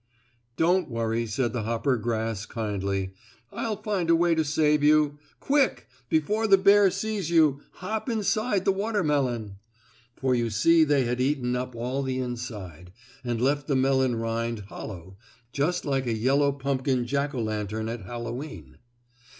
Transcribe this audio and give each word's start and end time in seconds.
"Don't 0.57 0.89
worry," 0.89 1.27
said 1.27 1.53
the 1.53 1.61
hoppergrass, 1.61 2.47
kindly. 2.47 3.13
"I'll 3.53 3.75
find 3.79 4.09
a 4.09 4.15
way 4.15 4.33
to 4.33 4.43
save 4.43 4.81
you. 4.81 5.19
Quick! 5.39 5.87
Before 6.09 6.47
the 6.47 6.57
bear 6.57 6.89
sees 6.89 7.29
you, 7.29 7.61
hop 7.73 8.09
inside 8.09 8.65
the 8.65 8.71
watermelon," 8.71 9.57
for 10.15 10.33
you 10.33 10.49
see 10.49 10.83
they 10.83 11.03
had 11.05 11.21
eaten 11.21 11.55
up 11.55 11.75
all 11.75 12.01
the 12.01 12.17
inside, 12.17 12.91
and 13.23 13.39
left 13.39 13.67
the 13.67 13.75
melon 13.75 14.15
rind 14.15 14.61
hollow, 14.69 15.17
just 15.53 15.85
like 15.85 16.07
a 16.07 16.17
yellow 16.17 16.51
pumpkin 16.51 17.05
Jack 17.05 17.35
o' 17.35 17.39
lantern, 17.39 17.87
at 17.87 18.01
Hallowe'en. 18.01 18.79